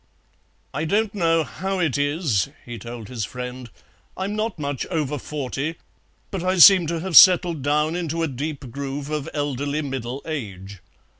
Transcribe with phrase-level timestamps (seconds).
[0.73, 3.69] "I don't know how it is," he told his friend,
[4.17, 5.75] "I'm not much over forty,
[6.31, 10.79] but I seem to have settled down into a deep groove of elderly middle age.